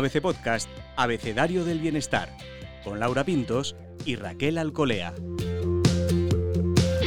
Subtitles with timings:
[0.00, 0.66] ABC Podcast,
[0.96, 2.34] Abecedario del Bienestar,
[2.84, 3.76] con Laura Pintos
[4.06, 5.12] y Raquel Alcolea.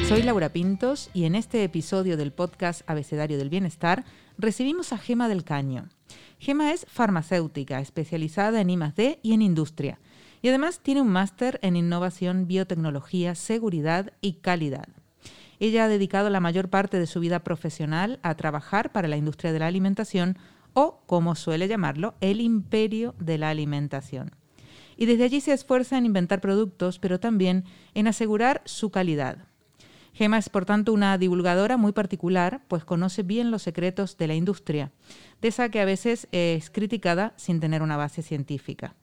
[0.08, 4.06] Soy Laura Pintos y en este episodio del podcast Abecedario del Bienestar
[4.38, 5.90] recibimos a Gema del Caño.
[6.38, 10.00] Gema es farmacéutica, especializada en I+D y en industria,
[10.44, 14.88] y además tiene un máster en innovación, biotecnología, seguridad y calidad.
[15.60, 19.52] Ella ha dedicado la mayor parte de su vida profesional a trabajar para la industria
[19.52, 20.38] de la alimentación
[20.74, 24.32] o, como suele llamarlo, el imperio de la alimentación.
[24.98, 29.48] Y desde allí se esfuerza en inventar productos, pero también en asegurar su calidad.
[30.14, 34.36] Gema es, por tanto, una divulgadora muy particular, pues conoce bien los secretos de la
[34.36, 34.92] industria,
[35.42, 38.96] de esa que a veces es criticada sin tener una base científica.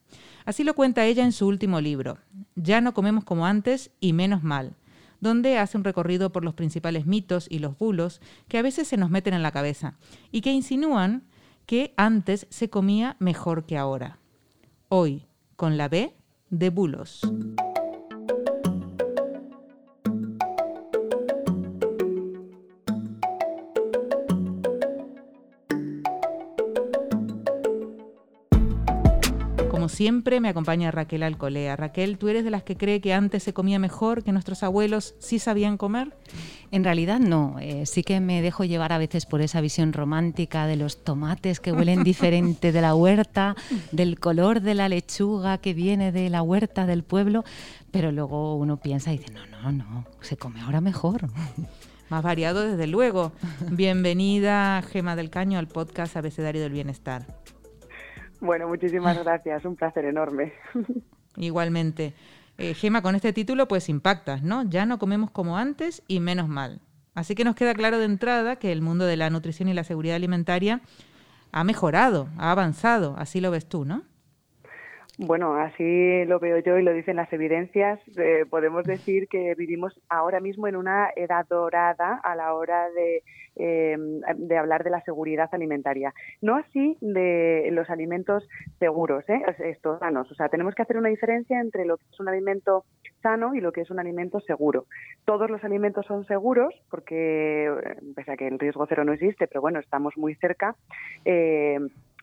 [0.44, 2.18] Así lo cuenta ella en su último libro,
[2.54, 4.76] Ya no comemos como antes y menos mal,
[5.20, 8.96] donde hace un recorrido por los principales mitos y los bulos que a veces se
[8.96, 9.98] nos meten en la cabeza
[10.30, 11.24] y que insinúan
[11.66, 14.18] que antes se comía mejor que ahora.
[14.88, 16.14] Hoy, con la B
[16.50, 17.20] de bulos.
[30.00, 31.76] Siempre me acompaña Raquel Alcolea.
[31.76, 35.14] Raquel, ¿tú eres de las que cree que antes se comía mejor, que nuestros abuelos
[35.18, 36.16] sí sabían comer?
[36.70, 40.66] En realidad no, eh, sí que me dejo llevar a veces por esa visión romántica
[40.66, 43.56] de los tomates que huelen diferente de la huerta,
[43.92, 47.44] del color de la lechuga que viene de la huerta del pueblo,
[47.90, 51.28] pero luego uno piensa y dice, no, no, no, se come ahora mejor.
[52.08, 53.32] Más variado, desde luego.
[53.70, 57.26] Bienvenida, Gema del Caño, al podcast Abecedario del Bienestar.
[58.40, 60.52] Bueno, muchísimas gracias, un placer enorme.
[61.36, 62.14] Igualmente.
[62.58, 64.64] Eh, Gema, con este título pues impactas, ¿no?
[64.64, 66.80] Ya no comemos como antes y menos mal.
[67.14, 69.84] Así que nos queda claro de entrada que el mundo de la nutrición y la
[69.84, 70.80] seguridad alimentaria
[71.52, 74.02] ha mejorado, ha avanzado, así lo ves tú, ¿no?
[75.22, 78.00] Bueno, así lo veo yo y lo dicen las evidencias.
[78.16, 83.22] Eh, podemos decir que vivimos ahora mismo en una edad dorada a la hora de,
[83.54, 86.14] em, de hablar de la seguridad alimentaria.
[86.40, 88.48] No así de los alimentos
[88.78, 89.42] seguros, ¿eh?
[89.58, 90.32] estos sanos.
[90.32, 92.86] O sea, tenemos que hacer una diferencia entre lo que es un alimento
[93.20, 94.86] sano y lo que es un alimento seguro.
[95.26, 99.46] Todos los alimentos son seguros porque, eh, pese a que el riesgo cero no existe,
[99.46, 100.74] pero bueno, estamos muy cerca.
[101.26, 101.78] Eh,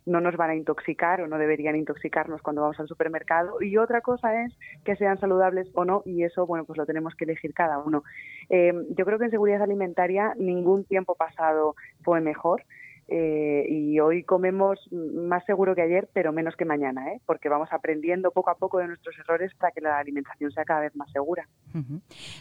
[0.08, 3.62] no nos van a intoxicar o no deberían intoxicarnos cuando vamos al supermercado.
[3.62, 7.14] Y otra cosa es que sean saludables o no, y eso, bueno, pues lo tenemos
[7.16, 8.04] que elegir cada uno.
[8.50, 12.64] Eh, yo creo que en seguridad alimentaria ningún tiempo pasado fue mejor.
[13.10, 17.22] Eh, y hoy comemos más seguro que ayer, pero menos que mañana, ¿eh?
[17.26, 20.82] porque vamos aprendiendo poco a poco de nuestros errores para que la alimentación sea cada
[20.82, 21.48] vez más segura.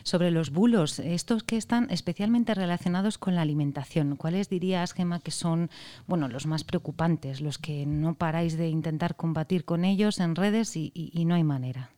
[0.03, 5.31] Sobre los bulos, estos que están especialmente relacionados con la alimentación, ¿cuáles dirías, Gemma, que
[5.31, 5.69] son
[6.07, 10.77] bueno, los más preocupantes, los que no paráis de intentar combatir con ellos en redes
[10.77, 11.91] y no hay manera?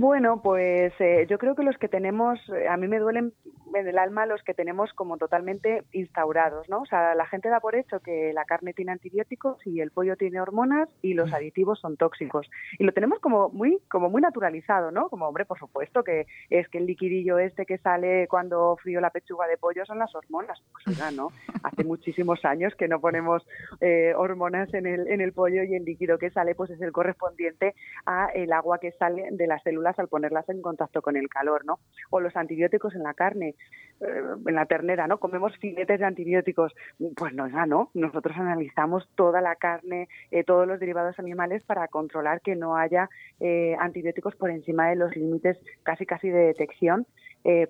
[0.00, 3.32] Bueno, pues eh, yo creo que los que tenemos, eh, a mí me duelen
[3.74, 6.82] en el alma los que tenemos como totalmente instaurados, ¿no?
[6.82, 10.16] O sea, la gente da por hecho que la carne tiene antibióticos y el pollo
[10.16, 12.48] tiene hormonas y los aditivos son tóxicos.
[12.78, 15.08] Y lo tenemos como muy, como muy naturalizado, ¿no?
[15.08, 19.10] Como, hombre, por supuesto que es que el liquidillo este que sale cuando frío la
[19.10, 20.62] pechuga de pollo son las hormonas.
[20.72, 21.28] Pues oiga, ¿no?
[21.62, 23.46] Hace muchísimos años que no ponemos
[23.80, 26.92] eh, hormonas en el, en el pollo y el líquido que sale pues es el
[26.92, 27.74] correspondiente
[28.06, 31.64] a el agua que sale de las células al ponerlas en contacto con el calor,
[31.64, 31.78] ¿no?
[32.10, 33.54] O los antibióticos en la carne,
[34.00, 35.18] en la ternera, ¿no?
[35.18, 36.72] Comemos filetes de antibióticos.
[37.16, 37.90] Pues no, ya no.
[37.94, 43.10] Nosotros analizamos toda la carne, eh, todos los derivados animales para controlar que no haya
[43.40, 47.06] eh, antibióticos por encima de los límites casi casi de detección,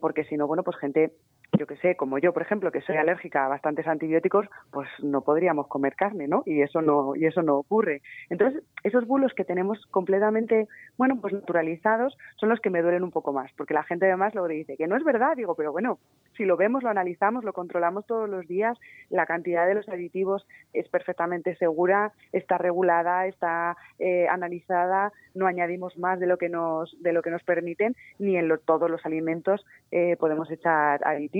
[0.00, 1.12] porque si no, bueno, pues gente
[1.56, 5.22] yo que sé, como yo, por ejemplo, que soy alérgica a bastantes antibióticos, pues no
[5.22, 6.42] podríamos comer carne, ¿no?
[6.44, 8.02] Y eso no y eso no ocurre.
[8.28, 13.10] Entonces, esos bulos que tenemos completamente, bueno, pues naturalizados son los que me duelen un
[13.10, 15.98] poco más, porque la gente además luego dice que no es verdad, digo, pero bueno,
[16.36, 18.78] si lo vemos, lo analizamos, lo controlamos todos los días,
[19.08, 25.96] la cantidad de los aditivos es perfectamente segura, está regulada, está eh, analizada, no añadimos
[25.98, 29.64] más de lo que nos de lo que nos permiten, ni en todos los alimentos
[29.90, 31.37] eh, podemos echar aditivos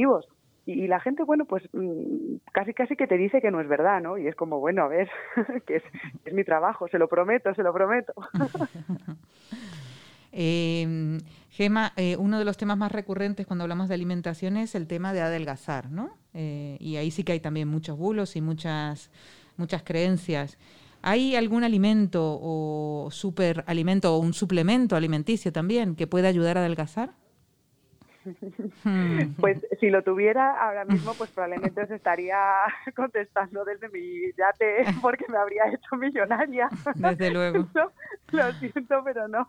[0.66, 4.02] y, la gente, bueno, pues mm, casi casi que te dice que no es verdad,
[4.02, 4.18] ¿no?
[4.18, 5.08] Y es como, bueno, a ver,
[5.66, 5.82] que es,
[6.32, 8.12] mi trabajo, se lo prometo, se lo prometo.
[10.32, 11.18] eh,
[11.50, 15.22] Gema, uno de los temas más recurrentes cuando hablamos de alimentación es el tema de
[15.22, 16.10] adelgazar, ¿no?
[16.34, 19.10] Eh, y ahí sí que hay también muchos bulos y muchas,
[19.56, 20.56] muchas creencias.
[21.02, 27.10] ¿Hay algún alimento o superalimento o un suplemento alimenticio también que pueda ayudar a adelgazar?
[29.40, 32.38] Pues si lo tuviera ahora mismo, pues probablemente os estaría
[32.96, 36.68] contestando desde mi yate porque me habría hecho millonaria.
[36.94, 37.66] Desde luego.
[38.32, 39.48] lo siento, pero no.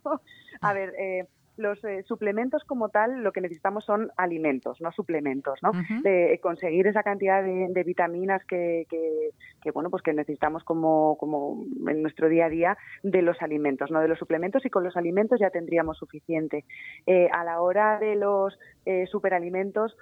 [0.61, 1.27] A ver, eh,
[1.59, 5.71] los eh, suplementos como tal lo que necesitamos son alimentos, no suplementos, ¿no?
[6.01, 12.01] De conseguir esa cantidad de, vitaminas que, que, bueno, pues que necesitamos como, como en
[12.01, 15.39] nuestro día a día de los alimentos, no de los suplementos y con los alimentos
[15.39, 16.65] ya tendríamos suficiente.
[17.05, 19.95] Eh, a la hora de los eh, superalimentos,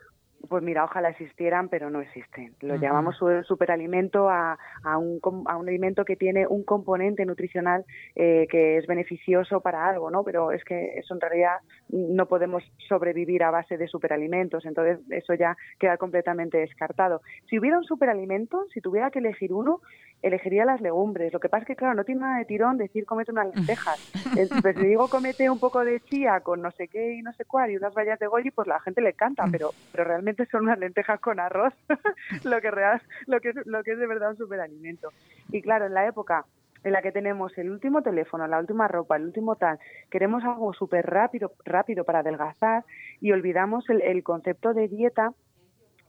[0.48, 2.56] pues mira, ojalá existieran, pero no existen.
[2.62, 7.86] Lo llamamos superalimento a, a, un, a un alimento que tiene un componente nutricional
[8.16, 10.24] eh, que es beneficioso para algo, ¿no?
[10.24, 11.58] Pero es que eso en realidad
[11.90, 17.22] no podemos sobrevivir a base de superalimentos, entonces eso ya queda completamente descartado.
[17.50, 19.82] Si hubiera un superalimento, si tuviera que elegir uno,
[20.22, 21.32] elegiría las legumbres.
[21.32, 24.00] Lo que pasa es que, claro, no tiene nada de tirón decir comete unas lentejas.
[24.62, 27.46] Pues si digo comete un poco de chía con no sé qué y no sé
[27.46, 30.64] cuál y unas vallas de goji, pues la gente le encanta, pero, pero realmente son
[30.64, 31.74] unas lentejas con arroz,
[32.44, 35.10] lo, que real, lo, que, lo que es de verdad un superalimento.
[35.52, 36.46] Y claro, en la época
[36.84, 39.80] en la que tenemos el último teléfono, la última ropa, el último tal,
[40.10, 42.86] queremos algo súper rápido, rápido para adelgazar
[43.20, 45.34] y olvidamos el, el concepto de dieta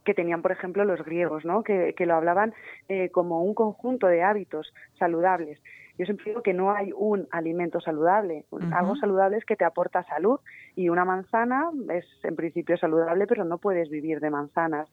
[0.08, 1.62] que tenían, por ejemplo, los griegos, ¿no?
[1.62, 2.54] que, lo hablaban
[2.88, 5.60] eh, como un conjunto de hábitos saludables.
[5.98, 8.44] Yo siempre digo que no hay un alimento saludable.
[8.72, 10.38] Algo saludable es que te aporta salud
[10.76, 14.88] y una manzana es en principio saludable, pero no puedes vivir de manzanas.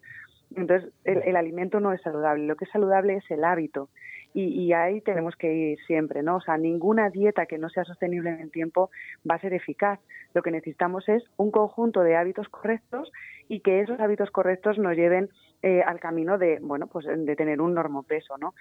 [0.55, 2.47] Entonces, el, alimento no es saludable.
[2.47, 3.89] Lo que es saludable es el hábito.
[4.33, 6.37] Y, y, ahí tenemos que ir siempre, ¿no?
[6.37, 8.89] O sea, ninguna dieta que no sea sostenible en el tiempo
[9.29, 9.99] va a ser eficaz.
[10.33, 13.11] Lo que necesitamos es un conjunto de hábitos correctos
[13.47, 15.29] y que esos hábitos correctos nos lleven
[15.61, 18.53] eh, al camino de, bueno, pues de tener un normopeso, ¿no?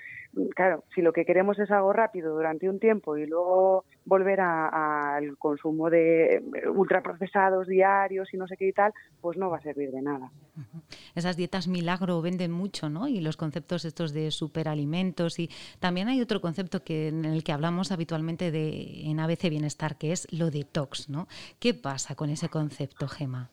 [0.55, 5.37] Claro, si lo que queremos es algo rápido durante un tiempo y luego volver al
[5.39, 9.63] consumo de eh, ultraprocesados diarios y no sé qué y tal, pues no va a
[9.63, 10.31] servir de nada.
[11.15, 13.07] Esas dietas milagro venden mucho, ¿no?
[13.07, 15.51] Y los conceptos estos de superalimentos y
[15.81, 20.13] también hay otro concepto que en el que hablamos habitualmente de en ABC Bienestar que
[20.13, 21.29] es lo detox, ¿no?
[21.59, 23.51] ¿Qué pasa con ese concepto, Gema?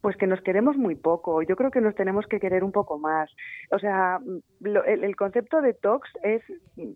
[0.00, 1.42] Pues que nos queremos muy poco.
[1.42, 3.30] Yo creo que nos tenemos que querer un poco más.
[3.70, 4.20] O sea,
[4.86, 6.42] el, concepto de tox es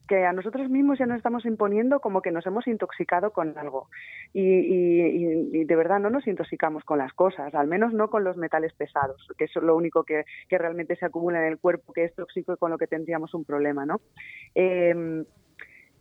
[0.09, 3.89] que a nosotros mismos ya nos estamos imponiendo como que nos hemos intoxicado con algo.
[4.33, 8.73] Y, de verdad no nos intoxicamos con las cosas, al menos no con los metales
[8.75, 12.55] pesados, que es lo único que, realmente se acumula en el cuerpo, que es tóxico
[12.55, 14.01] y con lo que tendríamos un problema, ¿no?
[14.55, 15.25] Eh,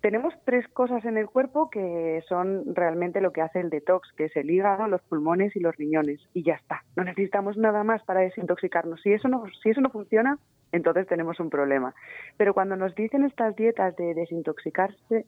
[0.05, 4.25] tenemos tres cosas en el cuerpo que son realmente lo que hace el detox, que
[4.25, 6.21] es el hígado, los pulmones y los riñones.
[6.31, 6.83] Y ya está.
[6.95, 9.01] No necesitamos nada más para desintoxicarnos.
[9.01, 10.37] Si eso no, si eso no funciona,
[10.71, 11.95] entonces tenemos un problema.
[12.37, 15.25] Pero cuando nos dicen estas dietas de desintoxicarse,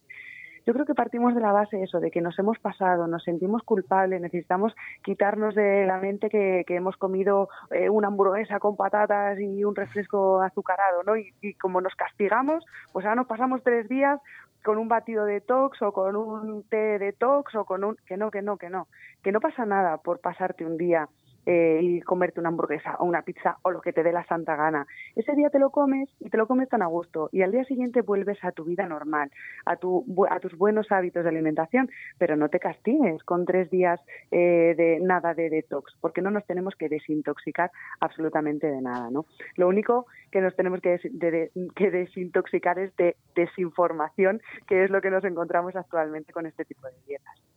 [0.68, 3.64] yo creo que partimos de la base eso, de que nos hemos pasado, nos sentimos
[3.64, 9.64] culpables, necesitamos quitarnos de la mente que, hemos comido eh, una hamburguesa con patatas y
[9.64, 11.16] un refresco azucarado, ¿no?
[11.16, 14.20] Y, y, como nos castigamos, pues ahora nos pasamos tres días
[14.68, 17.96] con un batido de tox o con un té de tox o con un...
[18.06, 18.90] que no, que no, que no.
[19.24, 21.08] Que no pasa nada por pasarte un día
[21.50, 24.58] eh, y comerte una hamburguesa o una pizza o lo que te dé la santa
[24.58, 24.86] gana.
[25.16, 27.64] Ese día te lo comes y te lo comes tan a gusto y al día
[27.64, 29.32] siguiente vuelves a tu vida normal,
[29.66, 34.02] a, tu, a tus buenos hábitos de alimentación, pero no te castigues con tres días
[34.30, 37.72] eh, de nada de detox, porque no nos tenemos que desintoxicar
[38.02, 39.10] absolutamente de nada.
[39.10, 39.26] ¿no?
[39.56, 41.00] Lo único que nos tenemos que,
[41.78, 46.88] que desintoxicar es de desinformación, que es lo que nos encontramos actualmente con este tipo
[46.88, 47.56] de dietas.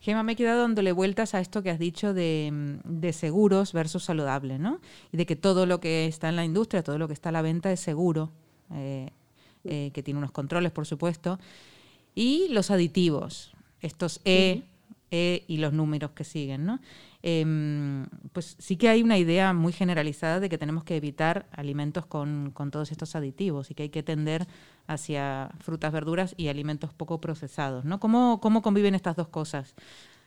[0.00, 4.58] Gema, me he quedado dándole vueltas a esto que has dicho de, seguros versus saludable,
[4.58, 4.80] ¿no?
[5.12, 7.32] Y de que todo lo que está en la industria, todo lo que está a
[7.32, 8.30] la venta es seguro,
[8.72, 9.10] eh,
[9.64, 11.38] eh, que tiene unos controles, por supuesto.
[12.14, 14.62] Y los aditivos, estos E,
[15.10, 16.80] E y los números que siguen, ¿no?
[17.24, 22.04] Em, pues sí que hay una idea muy generalizada de que tenemos que evitar alimentos
[22.04, 24.48] con, con, todos estos aditivos y que hay que tender
[24.88, 27.84] hacia frutas, verduras y alimentos poco procesados.
[27.84, 28.00] ¿no?
[28.00, 29.76] ¿Cómo, cómo conviven estas dos cosas?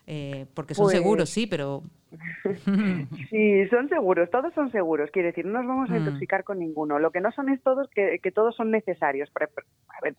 [0.07, 1.83] Eh, porque son seguros, pues sí, pero...
[3.29, 5.97] sí, son seguros, todos son seguros, quiere decir, no nos vamos a mm.
[5.97, 6.99] intoxicar con ninguno.
[6.99, 9.29] Lo que no son es todos que, que todos son necesarios.
[9.31, 9.49] Por,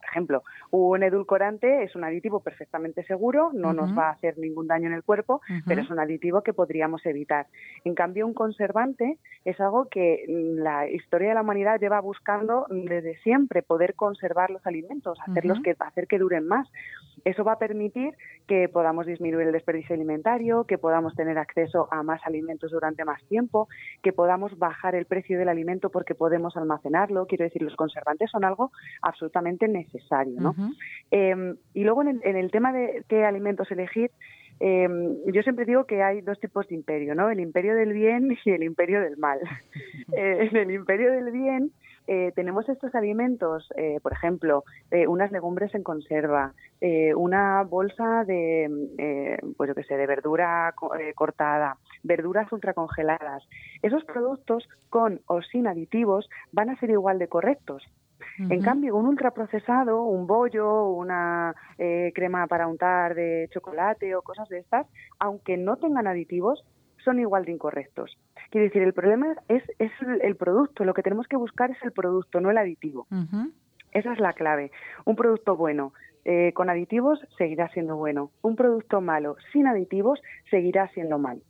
[0.09, 4.89] ejemplo, un edulcorante es un aditivo perfectamente seguro, no nos va a hacer ningún daño
[4.89, 7.47] en el cuerpo, pero es un aditivo que podríamos evitar.
[7.85, 13.17] En cambio, un conservante es algo que la historia de la humanidad lleva buscando desde
[13.19, 16.69] siempre, poder conservar los alimentos, hacerlos que, hacer que duren más.
[17.25, 18.15] Eso va a permitir
[18.47, 23.23] que podamos disminuir el desperdicio alimentario, que podamos tener acceso a más alimentos durante más
[23.25, 23.69] tiempo,
[24.03, 27.27] que podamos bajar el precio del alimento porque podemos almacenarlo.
[27.27, 30.41] Quiero decir, los conservantes son algo absolutamente necesario.
[30.41, 30.55] ¿no?
[31.11, 34.11] Em, y luego en el, en el tema de qué alimentos elegir,
[34.59, 37.31] Em, yo siempre digo que hay dos tipos de imperio, ¿no?
[37.31, 39.41] El imperio del bien y el imperio del mal.
[40.17, 41.73] Eh, en el imperio del bien
[42.07, 44.65] eh, tenemos estos alimentos, eh, por ejemplo,
[45.09, 46.53] unas legumbres en conserva,
[47.17, 50.75] una bolsa de, pues yo qué sé, de verdura
[51.15, 53.43] cortada, verduras ultracongeladas.
[53.83, 57.83] Esos productos con o sin aditivos van a ser igual de correctos.
[58.39, 64.49] En cambio, un ultraprocesado, un bollo, una eh, crema para untar de chocolate o cosas
[64.49, 64.87] de estas,
[65.19, 66.63] aunque no tengan aditivos,
[67.07, 68.19] son igual de incorrectos.
[68.51, 71.93] Quiere decir, el problema es, es el producto, lo que tenemos que buscar es el
[71.93, 73.07] producto, no el aditivo.
[73.93, 74.73] Esa es la clave.
[75.05, 75.93] Un producto bueno
[76.25, 78.33] eh, con aditivos seguirá siendo bueno.
[78.43, 80.21] Un producto malo sin aditivos
[80.51, 81.41] seguirá siendo malo.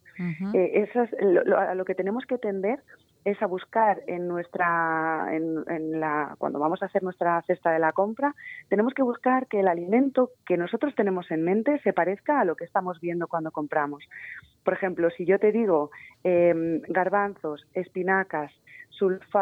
[0.55, 2.81] Eh, eso es lo, a lo que tenemos que tender
[3.27, 7.91] es a buscar en nuestra, en, la, cuando vamos a hacer nuestra cesta de la
[7.93, 8.37] compra,
[8.69, 12.55] tenemos que buscar que el alimento que nosotros tenemos en mente se parezca a lo
[12.55, 14.05] que estamos viendo cuando compramos.
[14.63, 15.91] Por ejemplo, si yo te digo
[16.23, 18.53] em, garbanzos, espinacas,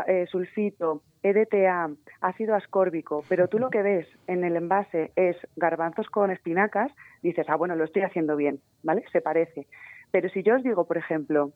[0.07, 1.91] eh, sulfito, EDTA,
[2.23, 6.91] ácido ascórbico, pero tú lo que ves en el envase es garbanzos con espinacas,
[7.23, 9.05] dices, ah, bueno, lo estoy haciendo bien, ¿vale?
[9.13, 9.67] Se parece.
[10.15, 11.55] Pero si yo os digo, por ejemplo,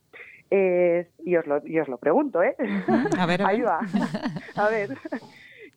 [0.50, 2.56] eh, y, os lo, y os lo pregunto, ¿eh?
[3.16, 3.78] A ver, Ahí va.
[4.56, 4.98] A ver,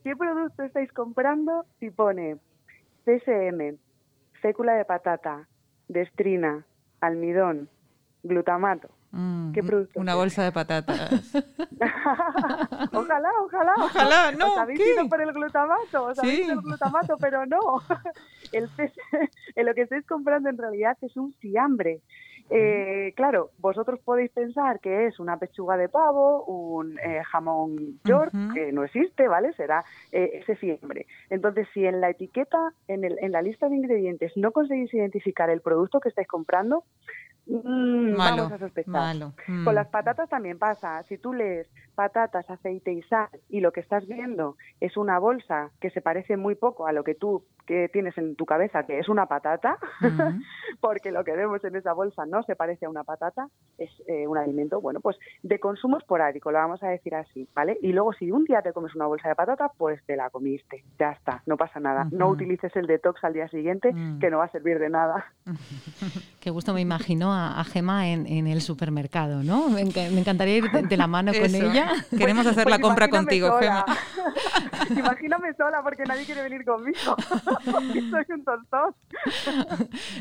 [0.03, 2.37] ¿qué producto estáis comprando si pone
[3.05, 3.77] CSM,
[4.41, 5.47] fécula de patata,
[5.89, 6.65] destrina,
[7.01, 7.69] almidón,
[8.23, 8.89] glutamato?
[9.11, 9.99] Mm, ¿Qué producto?
[9.99, 11.35] Una bolsa de patatas.
[12.93, 13.73] ojalá, ojalá.
[13.77, 14.53] Ojalá, no.
[14.53, 17.59] Os habéis ido por el glutamato, os habéis ido el glutamato, pero no.
[18.51, 18.69] El,
[19.65, 22.01] lo que estáis comprando en realidad es un fiambre.
[22.53, 28.33] Eh, claro, vosotros podéis pensar que es una pechuga de pavo, un eh, jamón york,
[28.53, 29.53] que no existe, ¿vale?
[29.53, 31.07] Será eh, ese fiambre.
[31.29, 35.49] Entonces, si en la etiqueta, en, el, en la lista de ingredientes, no conseguís identificar
[35.49, 36.83] el producto que estáis comprando,
[37.47, 39.17] Mm, vamos a sospechar.
[39.45, 39.69] Con mm.
[39.69, 41.03] las patatas también pasa.
[41.03, 45.71] Si tú lees patatas, aceite y sal y lo que estás viendo es una bolsa
[45.79, 48.99] que se parece muy poco a lo que tú que tienes en tu cabeza, que
[48.99, 49.77] es una patata,
[50.81, 54.27] porque lo que vemos en esa bolsa no se parece a una patata, es eh,
[54.27, 57.77] un alimento, bueno, pues de consumo esporádico, lo vamos a decir así, ¿vale?
[57.81, 60.83] Y luego si un día te comes una bolsa de patata, pues te la comiste,
[60.99, 62.07] ya está, no pasa nada.
[62.11, 64.19] No utilices el detox al día siguiente, mm.
[64.19, 65.31] que no va a servir de nada.
[66.41, 69.69] Qué gusto me imagino a, Gema en, el supermercado, ¿no?
[69.69, 71.90] Me, encantaría ir de, la mano con ella.
[72.17, 73.85] Queremos hacer la compra contigo, Gema.
[74.89, 76.97] imagíname sola porque nadie quiere venir conmigo.
[77.65, 78.95] soy un tontón.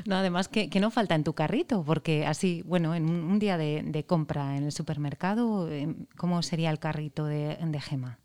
[0.07, 4.05] No, además que, no falta en tu carrito, porque así, bueno, en un, día de,
[4.07, 8.19] compra en el supermercado, em, ¿cómo sería el carrito de, de Gema?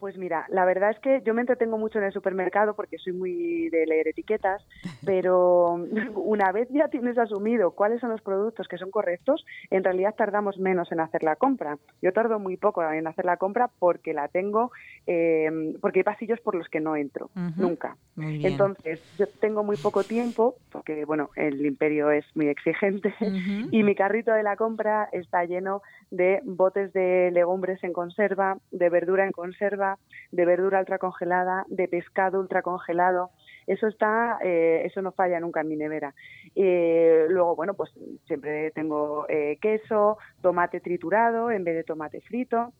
[0.00, 3.12] Pues mira, la verdad es que yo me entretengo mucho en el supermercado porque soy
[3.12, 4.66] muy de leer etiquetas,
[5.04, 5.74] pero
[6.14, 10.58] una vez ya tienes asumido cuáles son los productos que son correctos, en realidad tardamos
[10.58, 11.76] menos en hacer la compra.
[12.00, 14.72] Yo tardo muy poco en hacer la compra porque la tengo,
[15.06, 17.98] eh, porque hay pasillos por los que no entro, nunca.
[18.22, 23.14] Entonces, yo tengo muy poco tiempo, porque bueno, el imperio es muy exigente,
[23.70, 28.88] y mi carrito de la compra está lleno de botes de legumbres en conserva, de
[28.88, 29.98] verdura en conserva,
[30.32, 33.30] de verdura ultracongelada, de pescado ultracongelado.
[33.66, 36.14] Eso está, eh, eso no falla nunca en mi nevera.
[36.54, 37.90] Eh, luego, bueno, pues
[38.26, 42.72] siempre tengo eh, queso, tomate triturado en vez de tomate frito.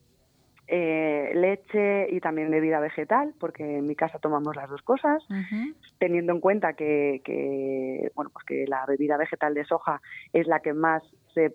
[0.71, 5.23] Leche y también bebida vegetal, porque en mi casa tomamos las dos cosas,
[5.99, 10.01] teniendo en cuenta que, que, bueno, pues que la bebida vegetal de soja
[10.33, 11.03] es la que más
[11.35, 11.53] se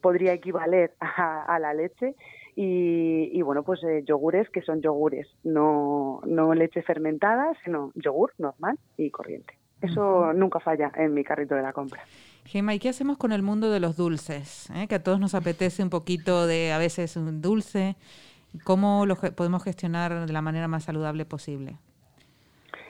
[0.00, 2.14] podría equivaler a, la leche
[2.54, 8.78] y, bueno pues eh, yogures que son yogures no no leche fermentada sino yogur normal
[8.96, 12.02] y corriente eso nunca falla en mi carrito de la compra
[12.44, 14.70] Gemma, ¿y qué hacemos con el mundo de los dulces?
[14.74, 14.88] Eh?
[14.88, 17.94] Que a todos nos apetece un poquito de, a veces, un dulce.
[18.64, 21.76] ¿Cómo lo podemos gestionar de la manera más saludable posible?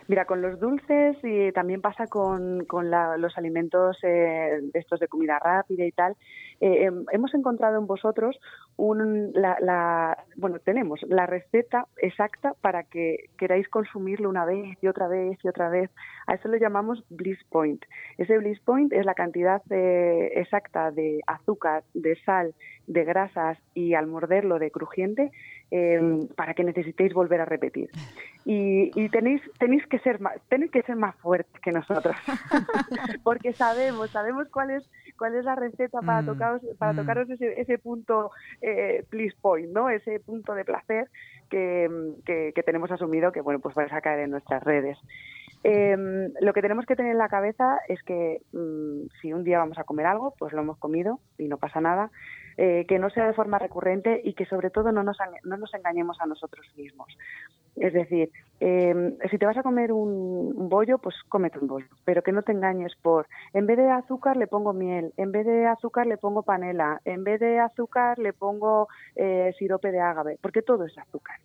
[0.09, 5.39] Mira, con los dulces y también pasa con, con los alimentos eh, estos de comida
[5.39, 6.17] rápida y tal.
[6.61, 8.39] Eh, em, hemos encontrado en vosotros
[8.77, 15.09] un, la, bueno, tenemos la receta exacta para que queráis consumirlo una vez y otra
[15.09, 15.91] vez y otra vez.
[16.27, 17.85] A eso lo llamamos bliss point.
[18.19, 22.55] Ese bliss point es la cantidad eh, exacta de azúcar, de sal,
[22.87, 25.31] de grasas y al morderlo de crujiente
[25.71, 27.91] Em, para que necesitéis volver a repetir.
[28.47, 32.17] Y, tenéis, tenéis, que ser más, tenéis que ser más fuertes que nosotros,
[33.23, 34.89] porque sabemos, sabemos cuál es,
[35.19, 36.97] cuál es la receta para, mm, tocaros, para mm.
[36.97, 38.31] tocaros ese, ese punto
[38.63, 39.91] eh, please point, ¿no?
[39.91, 41.11] ese punto de placer
[41.51, 41.89] que,
[42.25, 44.99] que, tenemos asumido que bueno pues vais a caer en nuestras redes.
[45.65, 49.59] Em, lo que tenemos que tener en la cabeza es que mm, si un día
[49.59, 52.11] vamos a comer algo, pues lo hemos comido y no pasa nada.
[52.61, 55.73] Eh, que no sea de forma recurrente y que sobre todo no nos, no nos
[55.75, 57.07] engañemos a nosotros mismos.
[57.77, 62.23] Es decir, em, si te vas a comer un, bollo, pues cómete un bollo, pero
[62.23, 65.67] que no te engañes por, en vez de azúcar le pongo miel, en vez de
[65.67, 70.63] azúcar le pongo panela, en vez de azúcar le pongo eh, sirope de ágave, porque
[70.63, 71.37] todo es azúcar.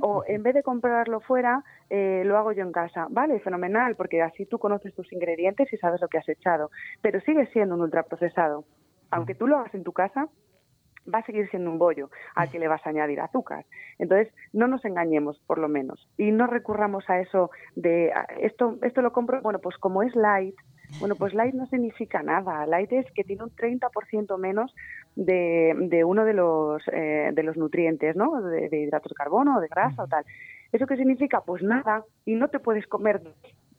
[0.00, 3.06] O en vez de comprarlo fuera, eh, lo hago yo en casa.
[3.10, 7.20] Vale, fenomenal, porque así tú conoces tus ingredientes y sabes lo que has echado, pero
[7.20, 8.64] sigue siendo un ultraprocesado.
[9.10, 10.28] Aunque tú lo hagas en tu casa,
[11.12, 13.64] va a seguir siendo un bollo al que le vas a añadir azúcar.
[13.98, 19.02] Entonces, no nos engañemos, por lo menos, y no recurramos a eso de esto, esto
[19.02, 20.56] lo compro, bueno, pues como es light,
[21.00, 22.66] bueno, pues light no significa nada.
[22.66, 24.74] Light es que tiene un 30% menos
[25.16, 28.40] de, de, uno de los, eh, de los nutrientes, ¿no?
[28.40, 30.24] De, de hidratos de carbono de grasa o tal.
[30.72, 31.42] ¿Eso qué significa?
[31.42, 33.20] Pues nada, y no te puedes comer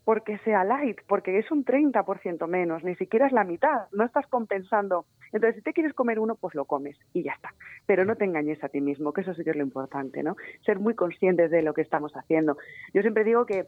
[0.10, 4.26] porque sea light, porque es un 30% menos, ni siquiera es la mitad, no estás
[4.26, 5.06] compensando.
[5.32, 7.54] Entonces, si te quieres comer uno, pues lo comes y ya está.
[7.86, 10.36] Pero no te engañes a ti mismo, que eso sí que es lo importante, ¿no?
[10.66, 12.58] Ser muy conscientes de lo que estamos haciendo.
[12.92, 13.68] Yo siempre digo que,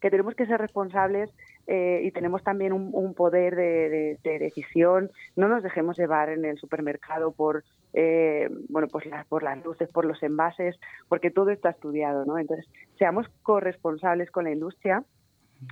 [0.00, 1.34] que tenemos que ser responsables
[1.66, 5.10] eh, y tenemos también un, poder de, decisión.
[5.34, 10.04] No nos dejemos llevar en el supermercado por, eh, bueno, pues por las luces, por
[10.04, 12.38] los envases, porque todo está estudiado, ¿no?
[12.38, 12.68] Entonces,
[13.00, 15.02] seamos corresponsables con la industria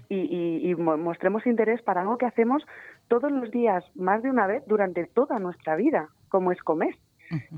[0.09, 2.65] y, mostremos interés para algo que hacemos
[3.09, 6.97] todos los días, más de una vez, durante toda nuestra vida, como es comer.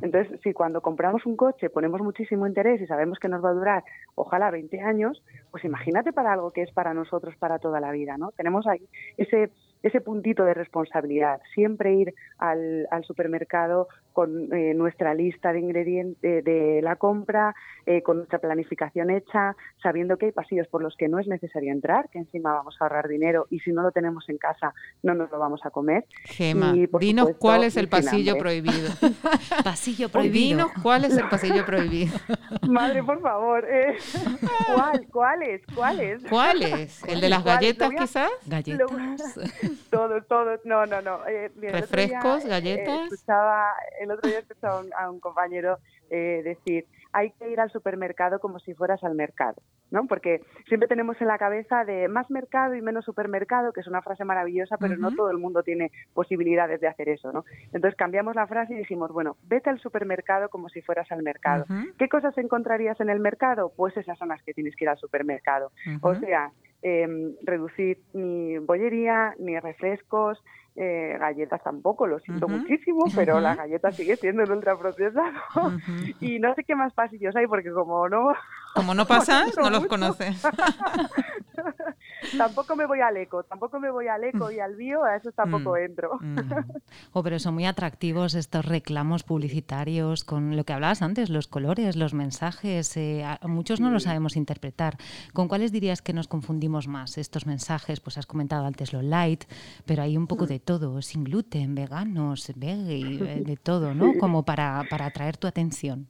[0.02, 3.54] Entonces, si cuando compramos un coche ponemos muchísimo interés y sabemos que nos va a
[3.54, 3.84] durar,
[4.14, 8.18] ojalá, 20 años, pues imagínate para algo que es para nosotros para toda la vida,
[8.18, 8.32] ¿no?
[8.32, 8.86] Tenemos ahí
[9.16, 9.50] ese,
[9.82, 16.44] ese puntito de responsabilidad, siempre ir al, al supermercado con eh, nuestra lista de ingredientes
[16.44, 17.54] de la compra,
[17.86, 21.72] eh, con nuestra planificación hecha, sabiendo que hay pasillos por los que no es necesario
[21.72, 25.14] entrar, que encima vamos a ahorrar dinero y si no lo tenemos en casa no
[25.14, 26.04] nos lo vamos a comer.
[26.24, 28.90] Gema, dinos cuál es el pasillo prohibido.
[29.64, 30.32] pasillo prohibido.
[30.32, 32.16] Dinos cuál es el pasillo prohibido.
[32.68, 33.66] Madre, por favor.
[33.68, 33.96] Eh,
[34.74, 35.06] ¿Cuál?
[35.10, 35.62] ¿Cuáles?
[35.74, 36.24] ¿Cuáles?
[36.28, 37.02] ¿Cuáles?
[37.04, 38.30] ¿El de las galletas quizás?
[38.46, 39.38] Galletas.
[39.90, 40.60] Todos, todos.
[40.64, 41.20] No, no, no.
[41.56, 43.10] ¿Refrescos, galletas?
[44.00, 45.78] el otro día escuchaba a un, compañero
[46.10, 50.06] eh, decir, hay que ir al supermercado como si fueras al mercado, ¿no?
[50.06, 54.02] Porque siempre tenemos en la cabeza de más mercado y menos supermercado, que es una
[54.02, 57.44] frase maravillosa, pero no todo el mundo tiene posibilidades de hacer eso, ¿no?
[57.72, 61.66] Entonces cambiamos la frase y dijimos, bueno, vete al supermercado como si fueras al mercado.
[61.98, 63.72] ¿Qué cosas encontrarías en el mercado?
[63.76, 65.70] Pues esas son las que tienes que ir al supermercado.
[66.00, 66.50] O sea,
[66.82, 70.42] em, reducir ni bollería, ni refrescos,
[70.74, 75.32] eh, galletas tampoco, lo siento muchísimo, pero la galleta sigue siendo un ultraprocesado.
[76.20, 78.32] y no sé qué más pasillos hay, porque como no...
[78.74, 80.42] Como no pasas, no los conoces.
[82.36, 85.32] tampoco me voy al eco, tampoco me voy al eco y al bio, a eso
[85.32, 85.76] tampoco mm.
[85.76, 86.18] entro.
[86.20, 86.38] Mm.
[87.12, 91.96] oh, pero son muy atractivos estos reclamos publicitarios con lo que hablabas antes, los colores,
[91.96, 92.96] los mensajes.
[92.96, 94.96] Eh, muchos no lo sabemos interpretar.
[95.32, 98.00] ¿Con cuáles dirías que nos confundimos más estos mensajes?
[98.00, 99.44] Pues has comentado antes lo light,
[99.84, 104.12] pero hay un poco de todo, sin gluten, veganos, veggie, eh, de todo, ¿no?
[104.20, 106.08] Como para, para atraer tu atención.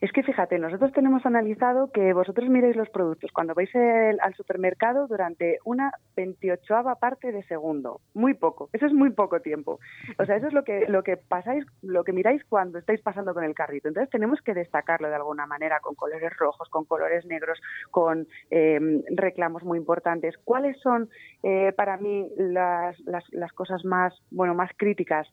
[0.00, 5.06] Es que fíjate, nosotros tenemos analizado que vosotros miréis los productos cuando vais al supermercado
[5.06, 9.78] durante una 28 parte de segundo, muy poco, eso es muy poco tiempo.
[10.18, 13.34] O sea, eso es lo que lo que pasáis, lo que miráis cuando estáis pasando
[13.34, 13.88] con el carrito.
[13.88, 19.02] Entonces tenemos que destacarlo de alguna manera con colores rojos, con colores negros, con eh,
[19.14, 20.36] reclamos muy importantes.
[20.44, 21.08] ¿Cuáles son
[21.42, 25.28] eh, para mí las, las, las cosas más bueno más críticas?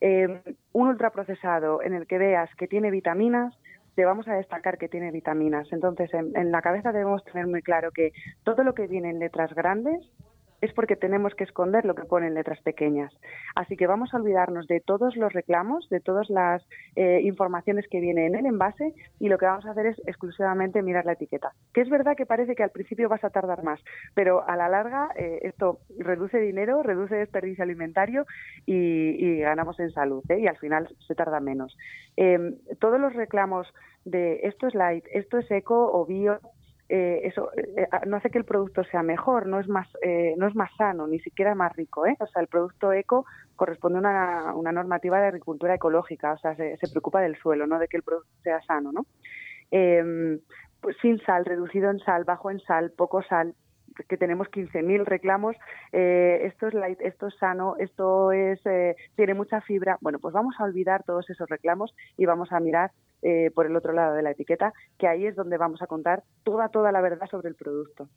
[0.00, 3.54] Eh, un ultraprocesado en el que veas que tiene vitaminas,
[4.04, 5.72] vamos a destacar que tiene vitaminas.
[5.72, 8.12] Entonces, en, la cabeza debemos tener muy claro que
[8.44, 10.00] todo lo que viene en letras grandes
[10.60, 13.12] es porque tenemos que esconder lo que pone en letras pequeñas.
[13.54, 18.00] Así que vamos a olvidarnos de todos los reclamos, de todas las eh, informaciones que
[18.00, 21.52] vienen en el envase y lo que vamos a hacer es exclusivamente mirar la etiqueta.
[21.72, 23.80] Que es verdad que parece que al principio vas a tardar más,
[24.14, 28.26] pero a la larga eh, esto reduce dinero, reduce desperdicio alimentario
[28.64, 30.40] y, ganamos en salud ¿eh?
[30.40, 31.76] y al final se tarda menos.
[32.16, 33.72] Em, todos los reclamos
[34.04, 36.40] de esto es light, esto es eco o bio,
[36.88, 40.46] eh, eso eh, no hace que el producto sea mejor, no es más, eh, no
[40.46, 42.06] es más sano, ni siquiera más rico.
[42.06, 42.16] ¿eh?
[42.20, 46.76] O sea, el producto eco corresponde a una, normativa de agricultura ecológica, o sea, se,
[46.90, 49.06] preocupa del suelo, no de que el producto sea sano, ¿no?
[49.70, 50.38] Em,
[50.80, 53.54] pues sin sal, reducido en sal, bajo en sal, poco sal,
[54.08, 55.56] que tenemos 15.000 reclamos,
[55.92, 59.98] eh, esto es light, esto es sano, esto es eh, tiene mucha fibra.
[60.00, 63.74] Bueno, pues vamos a olvidar todos esos reclamos y vamos a mirar eh, por el
[63.76, 67.00] otro lado de la etiqueta, que ahí es donde vamos a contar toda, toda la
[67.00, 68.08] verdad sobre el producto.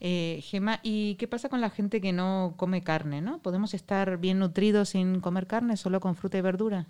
[0.00, 3.20] Eh, Gema, ¿y qué pasa con la gente que no come carne?
[3.20, 3.38] ¿no?
[3.40, 6.86] ¿Podemos estar bien nutridos sin comer carne, solo con fruta y verdura?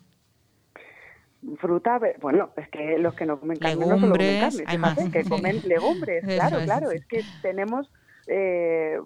[1.58, 4.98] Fruta, bueno, es que los que no comen carne no solo comen carne, hay más.
[5.10, 7.90] que comen legumbres, claro, claro, es que tenemos
[8.32, 8.96] eh,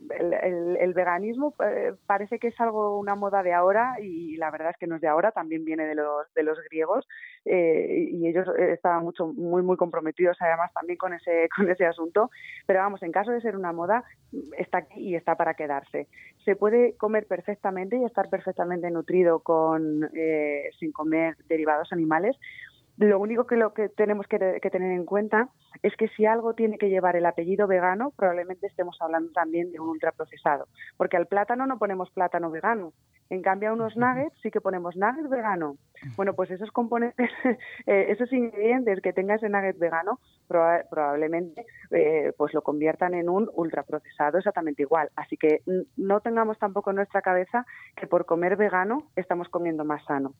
[0.81, 4.77] el, veganismo eh, parece que es algo, una moda de ahora y la verdad es
[4.77, 7.09] que no es de ahora, también viene de los, de los griegos
[7.47, 12.31] eh, y ellos estaban mucho, muy, muy comprometidos además también con ese, con ese asunto.
[12.67, 14.05] Pero vamos, en caso de ser una moda,
[14.59, 16.07] está aquí y está para quedarse.
[16.45, 20.11] Se puede comer perfectamente y estar perfectamente nutrido con,
[20.79, 22.37] sin comer derivados animales
[22.97, 25.49] lo único que, lo que tenemos que, tener en cuenta
[25.83, 29.81] es que si algo tiene que llevar el apellido vegano, probablemente estemos hablando también de
[29.81, 32.93] un ultraprocesado, porque al plátano no ponemos plátano vegano,
[33.31, 35.77] en cambio a unos nuggets sí que ponemos nuggets vegano.
[36.17, 37.31] Bueno, pues esos componentes,
[37.87, 43.49] eh, esos ingredientes que tenga ese nugget vegano, probablemente eh, pues lo conviertan en un
[43.55, 45.09] ultraprocesado exactamente igual.
[45.17, 45.63] Así que
[45.97, 47.65] no tengamos tampoco en nuestra cabeza
[47.97, 50.35] que por comer vegano estamos comiendo más sano.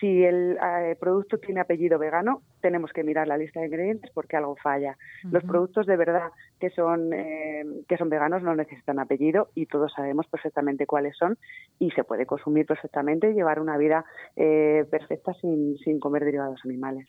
[0.00, 4.36] Si el eh, producto tiene apellido vegano, tenemos que mirar la lista de ingredientes porque
[4.36, 4.96] algo falla.
[5.30, 6.30] Los productos de verdad
[6.60, 11.38] que son, eh, que son veganos no necesitan apellido y todos sabemos perfectamente cuáles son
[11.78, 14.04] y se puede consumir perfectamente y llevar una vida
[14.36, 17.08] eh, perfecta sin, sin comer derivados animales.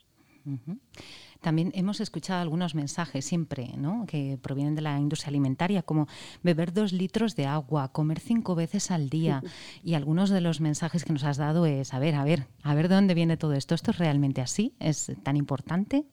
[1.42, 4.06] También hemos escuchado algunos mensajes siempre ¿no?
[4.08, 6.08] que provienen de la industria alimentaria, como
[6.44, 9.42] beber dos litros de agua, comer cinco veces al día.
[9.84, 12.76] Y algunos de los mensajes que nos has dado es, a ver, a ver, a
[12.76, 13.76] ver de dónde viene todo esto.
[13.76, 14.74] ¿Esto es realmente así?
[14.80, 16.06] ¿Es tan importante?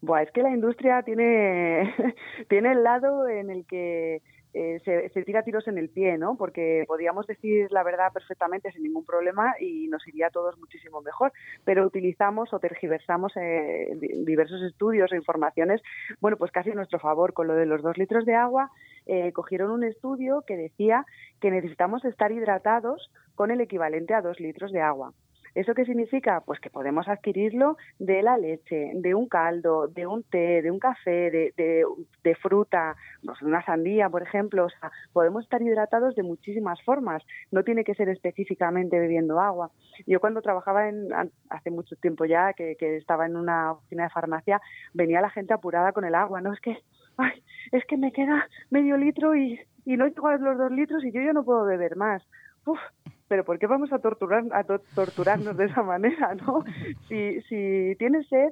[0.00, 1.94] Buah, es que la industria tiene,
[2.48, 4.22] tiene el lado en el que
[4.54, 6.36] eh, se, tira tiros en el pie, ¿no?
[6.36, 11.02] Porque podíamos decir la verdad perfectamente sin ningún problema y nos iría a todos muchísimo
[11.02, 11.32] mejor,
[11.64, 13.88] pero utilizamos o tergiversamos eh,
[14.24, 15.82] diversos estudios e informaciones,
[16.20, 17.32] bueno, pues casi a nuestro favor.
[17.32, 18.70] Con lo de los dos litros de agua,
[19.06, 21.04] eh, cogieron un estudio que decía
[21.40, 25.12] que necesitamos estar hidratados con el equivalente a dos litros de agua.
[25.54, 26.40] ¿Eso qué significa?
[26.40, 30.80] Pues que podemos adquirirlo de la leche, de un caldo, de un té, de un
[30.80, 34.64] café, de, fruta, no sé, una sandía, por ejemplo.
[34.64, 37.22] O sea, podemos estar hidratados de muchísimas formas.
[37.52, 39.70] No tiene que ser específicamente bebiendo agua.
[40.06, 41.08] Yo cuando trabajaba en,
[41.48, 44.60] hace mucho tiempo ya, que, estaba en una oficina de farmacia,
[44.92, 46.40] venía la gente apurada con el agua.
[46.40, 46.78] No es que,
[47.16, 51.04] ay, es que me queda medio litro y, y no llego a los dos litros
[51.04, 52.22] y yo ya no puedo beber más.
[52.66, 52.80] Uf,
[53.28, 56.64] pero ¿por qué vamos a, torturar, a torturarnos de esa manera, no?
[57.08, 58.50] Si, si tienes sed,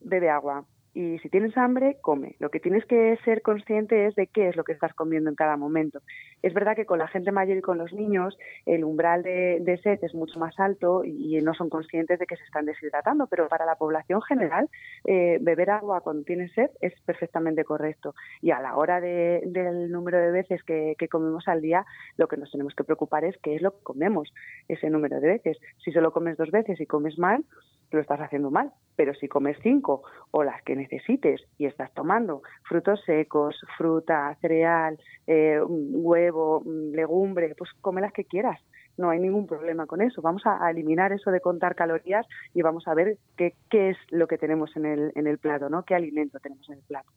[0.00, 0.64] bebe agua
[0.98, 2.34] y si tienes hambre, come.
[2.40, 5.36] Lo que tienes que ser consciente es de qué es lo que estás comiendo en
[5.36, 6.00] cada momento.
[6.42, 10.00] Es verdad que con la gente mayor y con los niños el umbral de, sed
[10.02, 13.64] es mucho más alto y, no son conscientes de que se están deshidratando, pero para
[13.64, 14.68] la población general
[15.04, 18.16] eh, beber agua cuando tienes sed es perfectamente correcto.
[18.42, 22.50] Y a la hora del número de veces que comemos al día, lo que nos
[22.50, 24.34] tenemos que preocupar es qué es lo que comemos
[24.66, 25.58] ese número de veces.
[25.84, 27.44] Si solo comes dos veces y comes mal,
[27.90, 28.72] lo estás haciendo mal.
[28.96, 34.98] Pero si comes cinco o las que necesites y estás tomando frutos secos, fruta, cereal,
[35.26, 38.60] eh, huevo, mm, legumbre, pues come las que quieras.
[38.96, 40.20] No hay ningún problema con eso.
[40.20, 44.26] Vamos a, eliminar eso de contar calorías y vamos a ver qué, qué es lo
[44.26, 45.84] que tenemos en el, en el plato, ¿no?
[45.84, 47.08] ¿Qué alimento tenemos en el plato?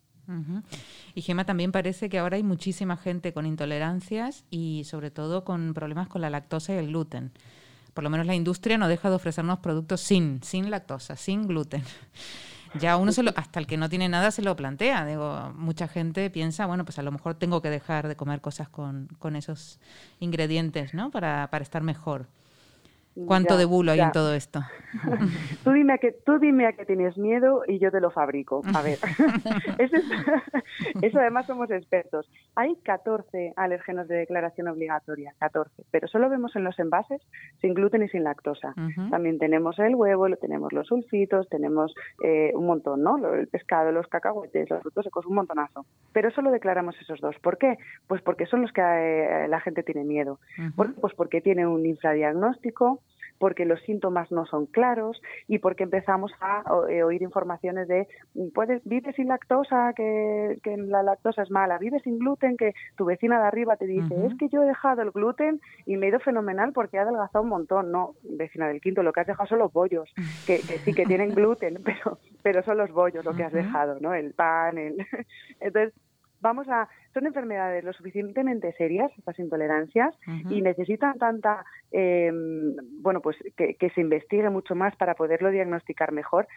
[1.14, 5.74] Y Gema, también parece que ahora hay muchísima gente con intolerancias y sobre todo con
[5.74, 7.32] problemas con la lactosa y el gluten
[7.93, 11.84] por lo menos la industria no deja de ofrecernos productos sin, sin lactosa, sin gluten.
[12.80, 15.06] Ya uno se lo, hasta el que no tiene nada se lo plantea.
[15.06, 18.69] Digo, mucha gente piensa, bueno, pues a lo mejor tengo que dejar de comer cosas
[18.69, 19.77] con, con esos
[20.21, 21.12] ingredientes, ¿no?
[21.12, 22.27] Para, para estar mejor.
[23.25, 24.62] ¿Cuánto de bulo hay en todo esto?
[25.65, 28.62] tú, dime a que, tú dime a qué tienes miedo y yo te lo fabrico.
[28.73, 28.99] A ver,
[29.77, 32.30] eso, además somos expertos.
[32.56, 37.22] Hay 14 alérgenos de declaración obligatoria, 14, pero solo vemos en los envases
[37.62, 38.74] sin gluten y sin lactosa.
[39.10, 43.18] También tenemos el huevo, tenemos los sulfitos, tenemos eh, un montón, ¿no?
[43.34, 45.86] El pescado, los cacahuetes, los frutos secos, un montonazo.
[46.12, 47.36] Pero solo declaramos esos dos.
[47.40, 47.78] ¿Por qué?
[48.08, 50.40] Pues porque son los que eh, la gente tiene miedo.
[50.76, 53.00] Pues porque tiene un infradiagnóstico,
[53.41, 58.08] porque los síntomas no son claros y porque empezamos a eh, oír informaciones de
[58.54, 63.41] puedes vive sin lactosa que, la lactosa es mala vive sin gluten que tu vecina
[63.41, 66.19] de arriba te dice es que yo he dejado el gluten y me he ido
[66.19, 69.58] fenomenal porque he adelgazado un montón no vecina del quinto lo que has dejado son
[69.58, 70.08] los bollos
[70.45, 74.13] que, sí que tienen gluten pero pero son los bollos lo que has dejado no
[74.13, 75.04] el pan el...
[75.60, 75.95] entonces
[76.41, 80.15] vamos a, son enfermedades lo suficientemente serias, estas intolerancias,
[80.49, 86.47] y necesitan tanta, em, bueno, pues que, se investigue mucho más para poderlo diagnosticar mejor,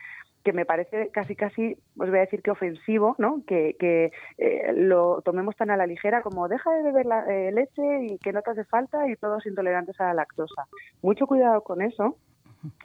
[0.43, 3.43] que me parece casi, casi, os voy a decir que ofensivo, ¿no?
[3.47, 7.51] Que, que eh, lo tomemos tan a la ligera como deja de beber la, eh,
[7.53, 10.67] leche y que no te hace falta y todos intolerantes a la lactosa.
[11.03, 12.19] Mucho cuidado con eso,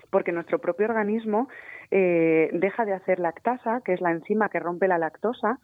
[0.10, 1.50] porque nuestro propio organismo
[1.92, 5.58] eh, deja de hacer lactasa, que es la enzima que rompe la lactosa,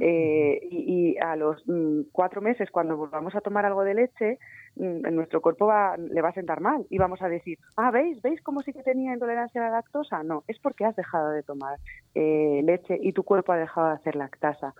[0.00, 4.38] eh, y, a los mm, cuatro meses, cuando volvamos a tomar algo de leche,
[4.76, 8.22] mm, nuestro cuerpo va, le va a sentar mal y vamos a decir, ah, ¿veis?
[8.22, 10.22] ¿Veis cómo sí que tenía intolerancia a la lactosa?
[10.22, 11.78] No, es porque has dejado de tomar
[12.14, 14.72] eh, leche y tu cuerpo ha dejado de hacer lactasa.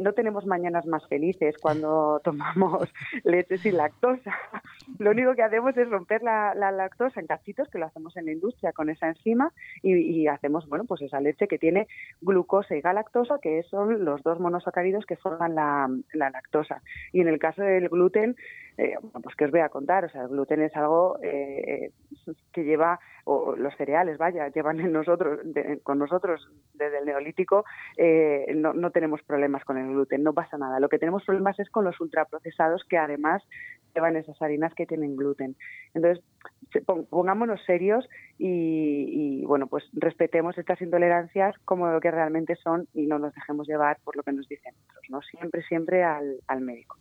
[0.00, 2.92] no tenemos mañanas más felices cuando tomamos
[3.24, 4.32] leche sin lactosa.
[4.98, 8.32] Lo único que hacemos es romper la, lactosa en cachitos, que lo hacemos en la
[8.32, 11.88] industria con esa enzima, y, y hacemos, bueno, pues esa leche que tiene
[12.20, 16.82] glucosa y galactosa, que son los dos monosacáridos que forman la, lactosa.
[17.12, 18.36] Y en el caso del gluten,
[18.76, 21.90] eh, pues que os voy a contar, o sea, el gluten es algo eh,
[22.52, 25.40] que lleva, o los cereales, vaya, llevan en nosotros,
[25.82, 27.64] con nosotros desde el neolítico,
[27.96, 30.80] eh, no, no tenemos problemas con el gluten, no pasa nada.
[30.80, 33.42] Lo que tenemos problemas es con los ultraprocesados que además
[33.94, 35.56] llevan esas harinas que tienen gluten.
[35.94, 36.24] Entonces,
[37.10, 43.18] pongámonos serios y, bueno, pues respetemos estas intolerancias como lo que realmente son y no
[43.18, 45.22] nos dejemos llevar por lo que nos dicen otros, ¿no?
[45.22, 46.96] Siempre, siempre al, al médico.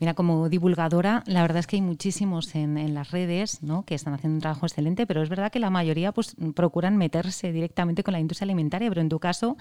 [0.00, 3.84] Mira, como divulgadora, la verdad es que hay muchísimos en, las redes ¿no?
[3.84, 7.52] que están haciendo un trabajo excelente, pero es verdad que la mayoría pues, procuran meterse
[7.52, 9.56] directamente con la industria alimentaria, pero en tu caso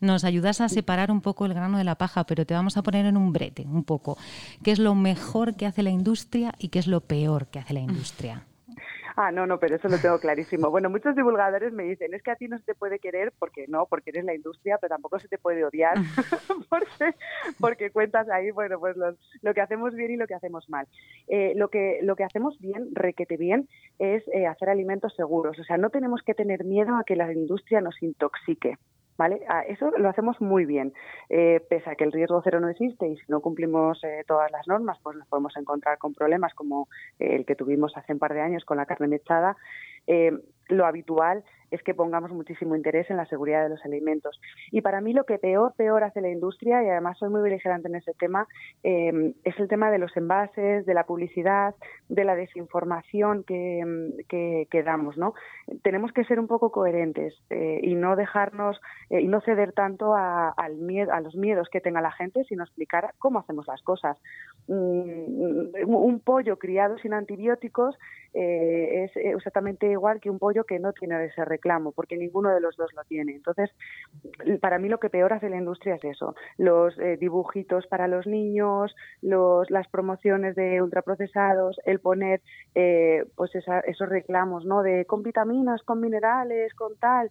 [0.00, 2.82] nos ayudas a separar un poco el grano de la paja, pero te vamos a
[2.82, 4.18] poner en un brete un poco.
[4.62, 7.74] ¿Qué es lo mejor que hace la industria y qué es lo peor que hace
[7.74, 8.44] la industria?
[9.18, 10.70] Ah, no, no, pero eso lo tengo clarísimo.
[10.70, 13.64] Bueno, muchos divulgadores me dicen, es que a ti no se te puede querer porque
[13.66, 15.94] no, porque eres la industria, pero tampoco se te puede odiar
[16.68, 17.14] porque,
[17.58, 18.94] porque cuentas ahí, bueno, pues
[19.40, 20.86] lo que hacemos bien y lo que hacemos mal.
[21.28, 25.58] Eh, lo, que, lo que hacemos bien, requete bien, es eh, hacer alimentos seguros.
[25.58, 28.76] O sea, no tenemos que tener miedo a que la industria nos intoxique.
[29.18, 29.40] ¿Vale?
[29.48, 30.92] Ah, eso lo hacemos muy bien,
[31.30, 34.50] eh, pese a que el riesgo cero no existe y si no cumplimos eh, todas
[34.50, 38.18] las normas, pues nos podemos encontrar con problemas como eh, el que tuvimos hace un
[38.18, 39.56] par de años con la carne mechada.
[40.68, 44.40] lo habitual es que pongamos muchísimo interés en la seguridad de los alimentos.
[44.70, 47.88] Y para mí lo que peor, peor hace la industria, y además soy muy beligerante
[47.88, 48.46] en ese tema,
[48.82, 51.74] em, es el tema de los envases, de la publicidad,
[52.08, 55.16] de la desinformación que, em, que, damos.
[55.16, 55.34] ¿no?
[55.82, 58.78] Tenemos que ser un poco coherentes eh, y no dejarnos
[59.10, 62.44] eh, y no ceder tanto a, al miedo, a los miedos que tenga la gente,
[62.44, 64.16] sino explicar cómo hacemos las cosas.
[64.68, 67.96] Mm, un pollo criado sin antibióticos
[68.34, 72.60] eh, es exactamente igual que un pollo que no tiene ese reclamo, porque ninguno de
[72.60, 73.34] los dos lo tiene.
[73.34, 73.70] Entonces,
[74.60, 78.26] para mí lo que peor hace la industria es eso, los eh, dibujitos para los
[78.26, 82.40] niños, los, las promociones de ultraprocesados, el poner
[82.74, 84.82] eh, pues esos reclamos, ¿no?
[84.82, 87.30] De con vitaminas, con minerales, con tal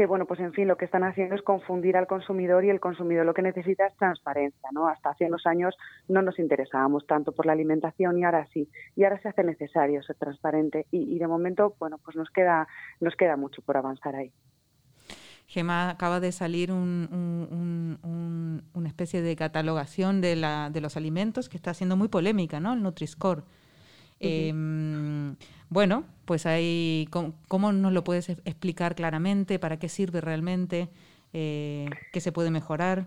[0.00, 2.80] que bueno, pues en fin, lo que están haciendo es confundir al consumidor y el
[2.80, 4.88] consumidor lo que necesita es transparencia, ¿no?
[4.88, 5.76] Hasta hace unos años
[6.08, 10.02] no nos interesábamos tanto por la alimentación y ahora sí, y ahora se hace necesario
[10.02, 12.66] ser transparente y, de momento, bueno, pues nos queda,
[12.98, 14.32] nos queda mucho por avanzar ahí.
[15.46, 17.98] Gema acaba de salir una
[18.86, 22.72] especie de catalogación de, la, de los alimentos que está siendo muy polémica, ¿no?
[22.72, 23.42] El Nutri-Score.
[24.20, 25.34] Em,
[25.70, 29.58] bueno, pues ahí, ¿cómo, nos lo puedes explicar claramente?
[29.58, 30.88] ¿Para qué sirve realmente?
[31.32, 33.06] Eh, ¿Qué se puede mejorar?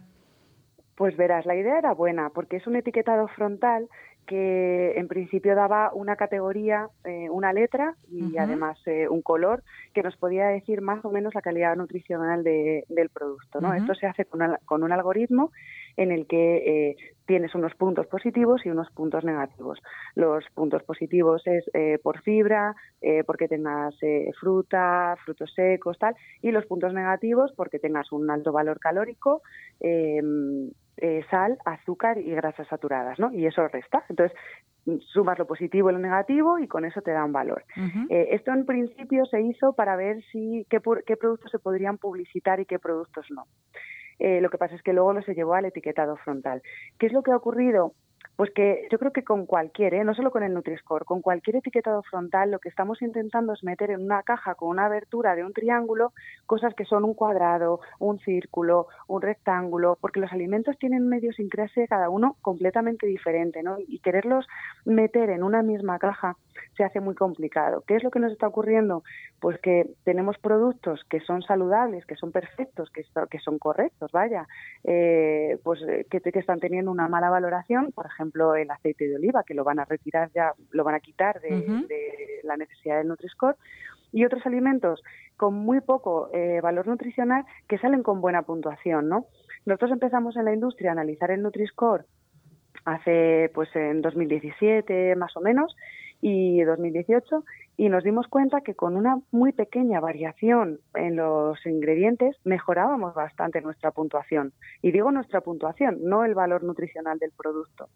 [0.95, 3.89] Pues verás, la idea era buena porque es un etiquetado frontal
[4.25, 10.01] que en principio daba una categoría, eh, una letra y además eh, un color que
[10.01, 13.59] nos podía decir más o menos la calidad nutricional de, del producto.
[13.59, 13.73] ¿no?
[13.73, 15.51] Esto se hace con, con, un algoritmo
[15.97, 19.79] en el que eh, tienes unos puntos positivos y unos puntos negativos.
[20.15, 21.63] Los puntos positivos es
[22.01, 22.75] por fibra,
[23.25, 23.95] porque tengas
[24.39, 29.41] fruta, frutos secos, tal, y los puntos negativos porque tengas un alto valor calórico,
[30.97, 33.33] eh, sal, azúcar y grasas saturadas, ¿no?
[33.33, 34.03] Y eso resta.
[34.09, 34.37] Entonces,
[35.07, 37.63] sumas lo positivo y lo negativo y con eso te da un valor.
[38.09, 42.59] Eh, esto en principio se hizo para ver si qué, qué productos se podrían publicitar
[42.59, 43.45] y qué productos no.
[44.19, 46.61] Eh, lo que pasa es que luego no se llevó al etiquetado frontal.
[46.97, 47.93] ¿Qué es lo que ha ocurrido?
[48.35, 50.03] Pues que yo creo que con cualquier, ¿eh?
[50.03, 53.91] no solo con el Nutri-Score, con cualquier etiquetado frontal lo que estamos intentando es meter
[53.91, 56.13] en una caja con una abertura de un triángulo
[56.47, 61.87] cosas que son un cuadrado, un círculo, un rectángulo, porque los alimentos tienen una idiosincrasia
[61.87, 63.77] cada uno completamente diferente, ¿no?
[63.79, 64.47] Y quererlos
[64.83, 66.35] meter en una misma caja
[66.75, 67.83] se hace muy complicado.
[67.87, 69.03] ¿Qué es lo que nos está ocurriendo?
[69.39, 74.47] Pues que tenemos productos que son saludables, que son perfectos, que, que son correctos, vaya,
[74.83, 79.15] eh, pues eh, que están teniendo una mala valoración, por ejemplo, ejemplo, el aceite de
[79.15, 81.85] oliva, que lo van a retirar ya, lo van a quitar de,
[82.43, 83.55] la necesidad del Nutri-Score,
[84.11, 85.01] y otros alimentos
[85.37, 89.25] con muy poco eh, valor nutricional que salen con buena puntuación, ¿no?
[89.65, 92.05] Nosotros empezamos en la industria a analizar el Nutri-Score
[92.85, 95.75] hace, pues, en 2017 más o menos,
[96.21, 97.43] y 2018
[97.77, 103.61] y nos dimos cuenta que con una muy pequeña variación en los ingredientes mejorábamos bastante
[103.61, 104.53] nuestra puntuación.
[104.81, 107.89] Y digo nuestra puntuación, no el valor nutricional del producto.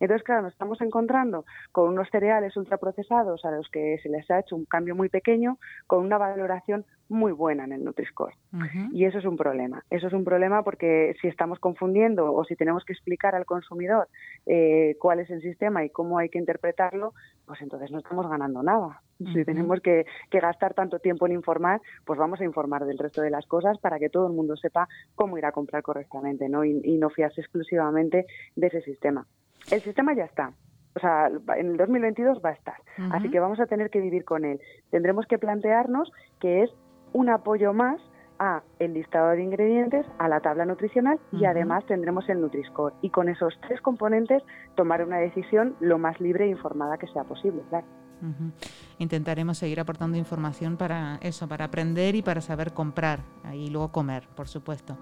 [0.00, 4.40] Entonces, claro, nos estamos encontrando con unos cereales ultraprocesados a los que se les ha
[4.40, 8.34] hecho un cambio muy pequeño con una valoración muy buena en el Nutri-Score.
[8.92, 9.84] Y eso es un problema.
[9.90, 14.08] Eso es un problema porque si estamos confundiendo o si tenemos que explicar al consumidor
[14.46, 17.12] eh, cuál es el sistema y cómo hay que interpretarlo,
[17.46, 19.02] pues entonces no estamos ganando nada.
[19.34, 23.28] Si tenemos que, gastar tanto tiempo en informar, pues vamos a informar del resto de
[23.28, 26.64] las cosas para que todo el mundo sepa cómo ir a comprar correctamente ¿no?
[26.64, 28.24] y, no fiarse exclusivamente
[28.56, 29.26] de ese sistema.
[29.70, 30.52] El sistema ya está,
[30.96, 32.74] o sea, en el 2022 va a estar.
[33.12, 34.60] Así que vamos a tener que vivir con él.
[34.90, 36.70] Tendremos que plantearnos que es
[37.12, 38.00] un apoyo más
[38.38, 42.94] a el listado de ingredientes, a la tabla nutricional y además tendremos el Nutri-Score.
[43.02, 44.42] Y con esos tres componentes
[44.76, 47.86] tomar una decisión lo más libre e informada que sea posible, claro.
[48.98, 53.20] Intentaremos seguir aportando información para eso, para aprender y para saber comprar
[53.52, 54.98] y luego comer, por supuesto.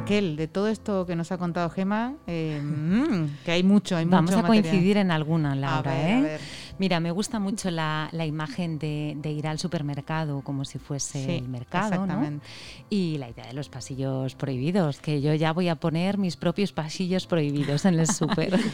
[0.00, 4.06] Raquel, de todo esto que nos ha contado Gema, eh, mm, que hay mucho, hay
[4.06, 5.92] Vamos a coincidir en alguna, Laura.
[5.94, 6.38] ¿eh?
[6.78, 12.06] Mira, me gusta mucho la, imagen de, ir al supermercado como si fuese el mercado,
[12.06, 12.40] ¿no?
[12.88, 16.72] Y la idea de los pasillos prohibidos, que yo ya voy a poner mis propios
[16.72, 18.58] pasillos prohibidos en el súper.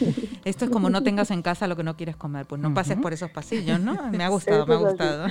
[0.47, 2.97] Esto es como no tengas en casa lo que no quieres comer, pues no pases
[2.99, 4.11] por esos pasillos, ¿no?
[4.13, 5.27] Me ha gustado, me ha gustado.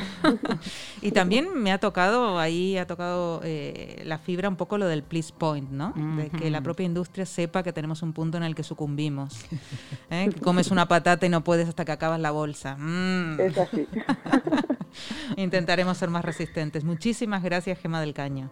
[1.01, 5.03] y también me ha tocado, ahí ha tocado eh, la fibra un poco lo del
[5.03, 5.93] please point, ¿no?
[6.17, 9.45] De que la propia industria sepa que tenemos un punto en el que sucumbimos.
[10.09, 10.29] ¿eh?
[10.33, 12.75] Que comes una patata y no puedes hasta que acabas la bolsa.
[12.75, 13.39] Mm.
[13.39, 13.87] Es así.
[15.37, 16.83] Intentaremos ser más resistentes.
[16.83, 18.49] Muchísimas gracias, Gema del Caño.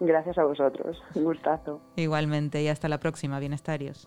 [0.00, 1.02] Gracias a vosotros.
[1.14, 1.80] Un gustazo.
[1.96, 3.38] Igualmente, y hasta la próxima.
[3.38, 4.06] Bienestarios.